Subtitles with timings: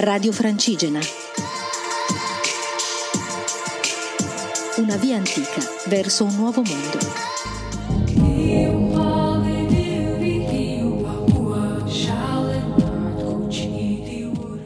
[0.00, 1.00] Radio Francigena.
[4.76, 6.98] Una via antica verso un nuovo mondo.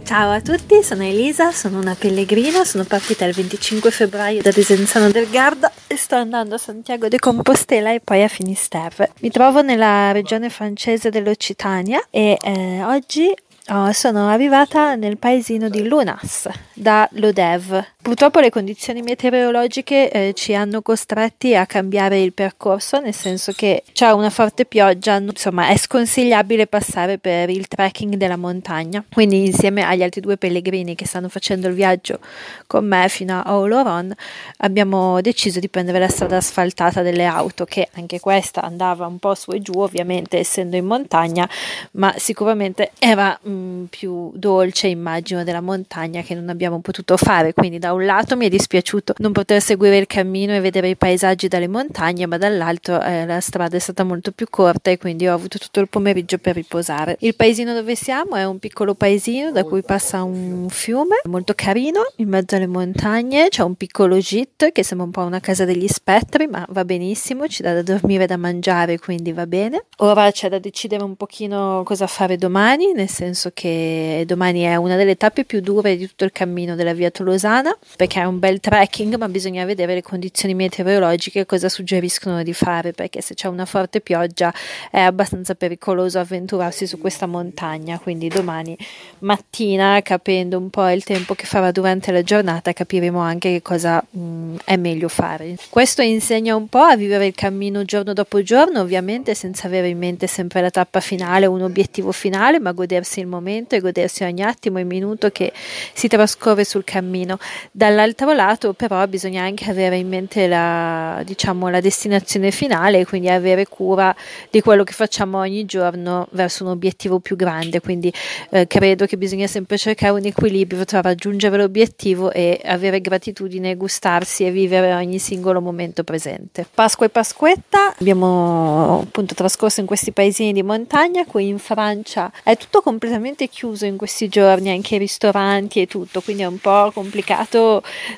[0.05, 5.11] Ciao a tutti, sono Elisa, sono una pellegrina, sono partita il 25 febbraio da Desenzano
[5.11, 9.13] del Garda e sto andando a Santiago de Compostela e poi a Finisterre.
[9.21, 13.35] Mi trovo nella regione francese dell'Occitania e eh, oggi
[13.69, 17.85] oh, sono arrivata nel paesino di Lunas, da Lodev.
[18.03, 23.85] Purtroppo le condizioni meteorologiche eh, ci hanno costretti a cambiare il percorso, nel senso che
[23.93, 29.05] c'è una forte pioggia, insomma è sconsigliabile passare per il trekking della montagna.
[29.09, 32.19] Quindi insieme agli altri due pellegrini che stanno facendo il viaggio
[32.67, 34.13] con me fino a Oloron
[34.59, 39.37] abbiamo deciso di prendere la strada asfaltata delle auto, che anche questa andava un po'
[39.37, 41.49] su e giù, ovviamente essendo in montagna,
[41.93, 47.53] ma sicuramente era mh, mm, più dolce immagino della montagna che non abbiamo potuto fare.
[47.53, 50.97] Quindi da un lato mi è dispiaciuto non poter seguire il cammino e vedere i
[50.97, 55.27] paesaggi dalle montagne, ma dall'altro eh, la strada è stata molto più corta e quindi
[55.29, 57.17] ho avuto tutto il pomeriggio per riposare.
[57.21, 62.03] Il paesino dove siamo è un piccolo paesino da cui passa un fiume molto carino
[62.17, 65.89] in mezzo alle montagne, c'è un piccolo git che sembra un po' una casa degli
[65.89, 69.85] spettri, ma va benissimo, ci dà da dormire e da mangiare, quindi va bene.
[69.99, 74.97] Ora c'è da decidere un pochino cosa fare domani, nel senso che domani è una
[74.97, 78.61] delle tappe più dure di tutto il cammino della via tolosana perché è un bel
[78.61, 83.65] trekking, ma bisogna vedere le condizioni meteorologiche cosa suggeriscono di fare, perché se c'è una
[83.65, 84.53] forte pioggia
[84.91, 87.99] è abbastanza pericoloso avventurarsi su questa montagna.
[87.99, 88.77] Quindi domani
[89.21, 94.05] mattina, capendo un po' il tempo che farà durante la giornata, capiremo anche che cosa
[94.09, 95.57] mh, è meglio fare.
[95.69, 99.99] Questo insegna un po' a vivere il cammino giorno dopo giorno, ovviamente senza avere in
[99.99, 104.43] mente sempre la tappa finale, un obiettivo finale, ma godersi il momento e godersi ogni
[104.43, 105.53] attimo e minuto che
[105.93, 107.39] si trascorre sul cammino.
[107.75, 113.67] Dall'altro lato però bisogna anche avere in mente la, diciamo, la destinazione finale, quindi avere
[113.67, 114.15] cura
[114.51, 118.13] di quello che facciamo ogni giorno verso un obiettivo più grande, quindi
[118.51, 124.45] eh, credo che bisogna sempre cercare un equilibrio tra raggiungere l'obiettivo e avere gratitudine, gustarsi
[124.45, 126.67] e vivere ogni singolo momento presente.
[126.75, 132.55] Pasqua e Pasquetta abbiamo appunto trascorso in questi paesini di montagna, qui in Francia è
[132.59, 136.91] tutto completamente chiuso in questi giorni, anche i ristoranti e tutto, quindi è un po'
[136.93, 137.61] complicato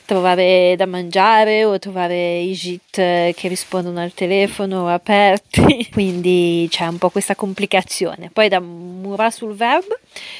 [0.04, 6.98] trovare da mangiare o trovare i gite che rispondono al telefono aperti, quindi c'è un
[6.98, 8.30] po' questa complicazione.
[8.32, 9.86] Poi da Murat sul Verb,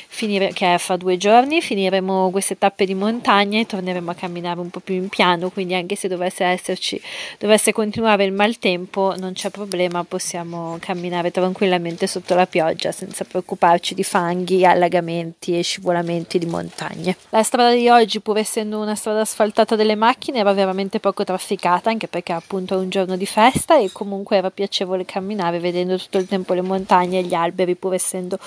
[0.08, 4.60] finire, che è fra due giorni, finiremo queste tappe di montagna e torneremo a camminare
[4.60, 7.00] un po' più in piano, quindi anche se dovesse esserci,
[7.38, 13.94] dovesse continuare il maltempo, non c'è problema, possiamo camminare tranquillamente sotto la pioggia senza preoccuparci
[13.94, 17.16] di fanghi, allagamenti e scivolamenti di montagne.
[17.30, 21.90] La strada di oggi, pur essendo una strada asfaltata delle macchine, era veramente poco trafficata,
[21.90, 26.18] anche perché appunto è un giorno di festa e comunque era piacevole camminare vedendo tutto
[26.18, 28.38] il tempo le montagne e gli alberi, pur essendo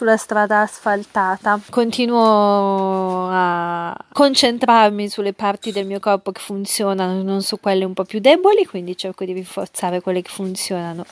[0.00, 1.60] sulla strada asfaltata.
[1.68, 8.04] Continuo a concentrarmi sulle parti del mio corpo che funzionano, non su quelle un po'
[8.04, 11.04] più deboli, quindi cerco di rinforzare quelle che funzionano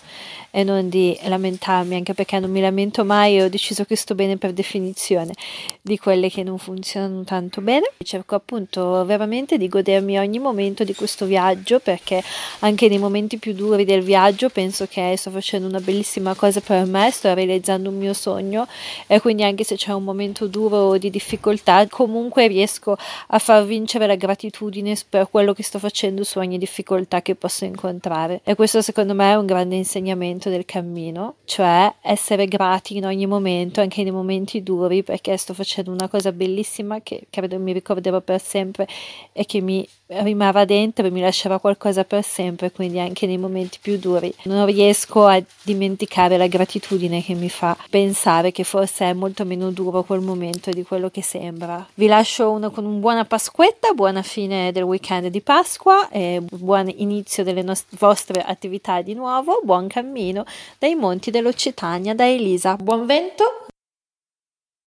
[0.50, 4.38] e non di lamentarmi, anche perché non mi lamento mai ho deciso che sto bene
[4.38, 5.34] per definizione
[5.82, 7.90] di quelle che non funzionano tanto bene.
[8.02, 12.22] Cerco appunto veramente di godermi ogni momento di questo viaggio perché
[12.60, 16.86] anche nei momenti più duri del viaggio penso che sto facendo una bellissima cosa per
[16.86, 18.66] me, sto realizzando un mio sogno
[19.06, 22.96] e quindi anche se c'è un momento duro o di difficoltà comunque riesco
[23.28, 27.64] a far vincere la gratitudine per quello che sto facendo su ogni difficoltà che posso
[27.64, 28.40] incontrare.
[28.44, 33.26] E questo secondo me è un grande insegnamento del cammino cioè essere grati in ogni
[33.26, 38.20] momento anche nei momenti duri perché sto facendo una cosa bellissima che credo mi ricorderò
[38.20, 38.86] per sempre
[39.32, 43.78] e che mi rimarrà dentro e mi lascerà qualcosa per sempre quindi anche nei momenti
[43.80, 49.12] più duri non riesco a dimenticare la gratitudine che mi fa pensare che forse è
[49.12, 51.86] molto meno duro quel momento di quello che sembra.
[51.94, 56.92] Vi lascio uno con una buona Pasquetta, buona fine del weekend di Pasqua e buon
[56.96, 60.44] inizio delle nost- vostre attività di nuovo, buon cammino
[60.78, 62.76] dai monti dell'Occitania da Elisa.
[62.76, 63.66] Buon vento!